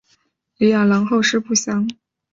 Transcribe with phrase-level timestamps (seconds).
[0.57, 1.87] 李雅郎后事不详。